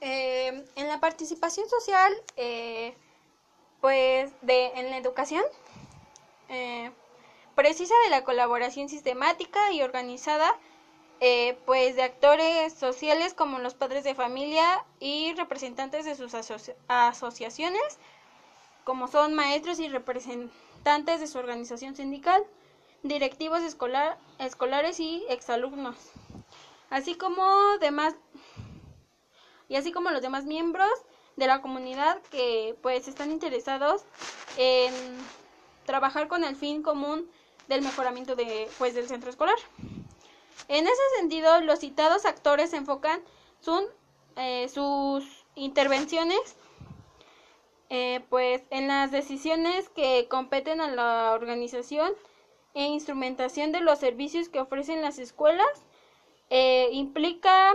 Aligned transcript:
Eh, 0.00 0.64
en 0.76 0.88
la 0.88 1.00
participación 1.00 1.68
social, 1.68 2.12
eh, 2.36 2.94
pues 3.80 4.30
de, 4.42 4.66
en 4.76 4.90
la 4.90 4.96
educación, 4.96 5.42
eh, 6.48 6.92
precisa 7.56 7.94
de 8.04 8.10
la 8.10 8.22
colaboración 8.22 8.88
sistemática 8.88 9.72
y 9.72 9.82
organizada, 9.82 10.54
pues 11.66 11.96
de 11.96 12.04
actores 12.04 12.72
sociales 12.74 13.34
como 13.34 13.58
los 13.58 13.74
padres 13.74 14.04
de 14.04 14.14
familia 14.14 14.84
y 15.00 15.34
representantes 15.34 16.04
de 16.04 16.14
sus 16.14 16.32
asociaciones, 16.86 17.98
como 18.84 19.08
son 19.08 19.34
maestros 19.34 19.80
y 19.80 19.88
representantes 19.88 21.18
de 21.18 21.26
su 21.26 21.38
organización 21.38 21.96
sindical, 21.96 22.44
directivos 23.02 23.62
escolar, 23.62 24.16
escolares 24.38 25.00
y 25.00 25.24
exalumnos, 25.28 25.96
así 26.88 27.16
como 27.16 27.44
demás 27.80 28.14
y 29.68 29.76
así 29.76 29.92
como 29.92 30.10
los 30.10 30.22
demás 30.22 30.44
miembros 30.44 30.90
de 31.36 31.46
la 31.46 31.60
comunidad 31.62 32.20
que 32.30 32.76
pues 32.82 33.06
están 33.06 33.30
interesados 33.30 34.02
en 34.56 34.92
trabajar 35.86 36.28
con 36.28 36.44
el 36.44 36.56
fin 36.56 36.82
común 36.82 37.30
del 37.68 37.82
mejoramiento 37.82 38.34
de 38.34 38.68
pues 38.78 38.94
del 38.94 39.08
centro 39.08 39.30
escolar. 39.30 39.56
En 40.68 40.86
ese 40.86 41.02
sentido, 41.18 41.60
los 41.60 41.78
citados 41.78 42.26
actores 42.26 42.72
enfocan 42.72 43.20
eh, 44.36 44.68
sus 44.68 45.24
intervenciones 45.54 46.56
eh, 47.90 48.20
pues 48.28 48.62
en 48.70 48.88
las 48.88 49.10
decisiones 49.10 49.88
que 49.88 50.28
competen 50.28 50.80
a 50.80 50.88
la 50.88 51.32
organización 51.32 52.12
e 52.74 52.84
instrumentación 52.84 53.72
de 53.72 53.80
los 53.80 53.98
servicios 53.98 54.50
que 54.50 54.60
ofrecen 54.60 55.00
las 55.00 55.18
escuelas 55.18 55.66
eh, 56.50 56.90
implica 56.92 57.74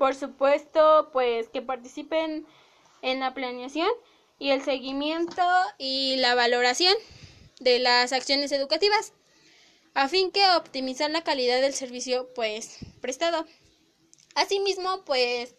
por 0.00 0.14
supuesto, 0.14 1.10
pues 1.12 1.50
que 1.50 1.60
participen 1.60 2.46
en 3.02 3.20
la 3.20 3.34
planeación 3.34 3.90
y 4.38 4.48
el 4.48 4.64
seguimiento 4.64 5.42
y 5.76 6.16
la 6.16 6.34
valoración 6.34 6.94
de 7.60 7.80
las 7.80 8.14
acciones 8.14 8.50
educativas 8.50 9.12
a 9.92 10.08
fin 10.08 10.30
que 10.30 10.42
optimizar 10.56 11.10
la 11.10 11.22
calidad 11.22 11.60
del 11.60 11.74
servicio 11.74 12.32
pues 12.34 12.78
prestado. 13.02 13.44
Asimismo, 14.34 15.04
pues 15.04 15.54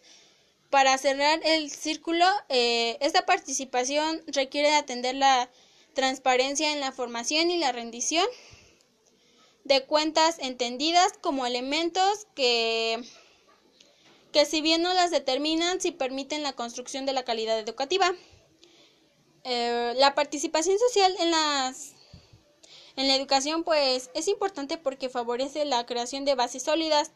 para 0.70 0.98
cerrar 0.98 1.38
el 1.44 1.70
círculo, 1.70 2.26
eh, 2.48 2.98
esta 3.00 3.24
participación 3.24 4.24
requiere 4.26 4.74
atender 4.74 5.14
la 5.14 5.52
transparencia 5.94 6.72
en 6.72 6.80
la 6.80 6.90
formación 6.90 7.52
y 7.52 7.58
la 7.58 7.70
rendición 7.70 8.26
de 9.62 9.86
cuentas 9.86 10.40
entendidas 10.40 11.12
como 11.20 11.46
elementos 11.46 12.26
que 12.34 13.04
que 14.32 14.46
si 14.46 14.60
bien 14.60 14.82
no 14.82 14.94
las 14.94 15.10
determinan, 15.10 15.80
sí 15.80 15.92
permiten 15.92 16.42
la 16.42 16.54
construcción 16.54 17.06
de 17.06 17.12
la 17.12 17.24
calidad 17.24 17.58
educativa. 17.58 18.12
Eh, 19.44 19.94
la 19.96 20.14
participación 20.14 20.78
social 20.78 21.14
en 21.18 21.30
las 21.30 21.94
en 22.94 23.08
la 23.08 23.16
educación 23.16 23.64
pues 23.64 24.10
es 24.14 24.28
importante 24.28 24.76
porque 24.76 25.08
favorece 25.08 25.64
la 25.64 25.86
creación 25.86 26.24
de 26.24 26.34
bases 26.34 26.62
sólidas 26.62 27.10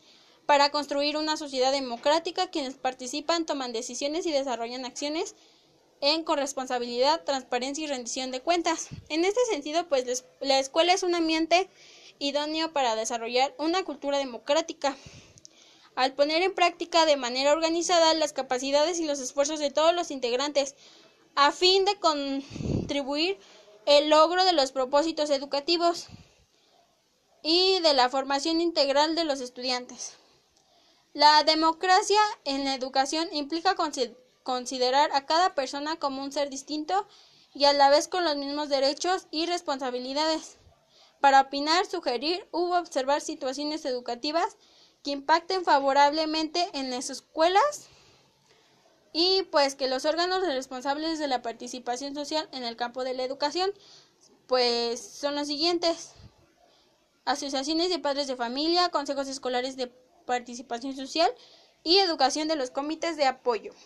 para 0.47 0.71
construir 0.71 1.17
una 1.17 1.37
sociedad 1.37 1.71
democrática 1.71 2.51
quienes 2.51 2.75
participan 2.75 3.47
toman 3.47 3.73
decisiones 3.73 4.27
y 4.27 4.33
desarrollan 4.33 4.85
acciones 4.85 5.35
en 6.01 6.25
corresponsabilidad, 6.25 7.25
transparencia 7.25 7.85
y 7.85 7.89
rendición 7.89 8.31
de 8.31 8.41
cuentas. 8.41 8.89
En 9.09 9.25
este 9.25 9.41
sentido, 9.51 9.89
pues 9.89 10.25
la 10.41 10.59
escuela 10.59 10.93
es 10.93 11.03
un 11.03 11.15
ambiente 11.15 11.69
idóneo 12.19 12.73
para 12.73 12.97
desarrollar 12.97 13.55
una 13.59 13.83
cultura 13.85 14.19
democrática 14.19 14.97
al 15.97 16.13
poner 16.13 16.43
en 16.43 16.55
práctica 16.55 17.07
de 17.07 17.17
manera 17.17 17.53
organizada 17.53 18.15
las 18.15 18.33
capacidades 18.33 19.01
y 19.01 19.07
los 19.07 19.19
esfuerzos 19.19 19.59
de 19.59 19.71
todos 19.71 19.95
los 19.95 20.11
integrantes 20.11 20.77
a 21.35 21.53
fin 21.53 21.85
de 21.85 21.99
contribuir 21.99 23.39
el 23.87 24.11
logro 24.11 24.45
de 24.45 24.53
los 24.53 24.73
propósitos 24.73 25.31
educativos 25.31 26.07
y 27.43 27.81
de 27.81 27.95
la 27.95 28.09
formación 28.09 28.61
integral 28.61 29.15
de 29.15 29.25
los 29.25 29.41
estudiantes. 29.41 30.17
La 31.15 31.45
democracia 31.45 32.21
en 32.45 32.65
la 32.65 32.75
educación 32.75 33.29
implica 33.33 33.75
considerar 34.43 35.11
a 35.13 35.25
cada 35.25 35.55
persona 35.55 35.97
como 35.97 36.23
un 36.23 36.31
ser 36.31 36.51
distinto 36.51 37.07
y 37.55 37.65
a 37.65 37.73
la 37.73 37.89
vez 37.89 38.07
con 38.07 38.23
los 38.25 38.37
mismos 38.37 38.69
derechos 38.69 39.29
y 39.31 39.47
responsabilidades 39.47 40.59
para 41.21 41.41
opinar, 41.41 41.87
sugerir 41.87 42.47
u 42.53 42.75
observar 42.75 43.23
situaciones 43.23 43.87
educativas 43.87 44.57
que 45.07 45.13
impacten 45.13 45.65
favorablemente 45.65 46.69
en 46.73 46.91
las 46.91 47.11
escuelas 47.11 47.87
y 49.13 49.45
pues 49.53 49.77
que 49.77 49.87
los 49.87 50.05
órganos 50.05 50.45
responsables 50.45 51.21
de 51.21 51.29
la 51.29 51.43
participación 51.43 52.17
social 52.17 52.49
en 52.51 52.65
el 52.65 52.75
campo 52.75 53.05
de 53.05 53.15
la 53.15 53.23
educación 53.23 53.71
pues 54.49 55.01
son 55.01 55.37
los 55.37 55.47
siguientes 55.47 56.15
asociaciones 57.25 57.89
de 57.89 58.01
padres 58.01 58.27
de 58.27 58.35
familia, 58.35 58.89
consejos 58.89 59.29
escolares 59.29 59.77
de 59.77 59.93
participación 60.27 60.97
social 60.97 61.33
y 61.85 61.99
educación 61.99 62.49
de 62.49 62.57
los 62.57 62.71
comités 62.71 63.17
de 63.17 63.27
apoyo. 63.27 63.75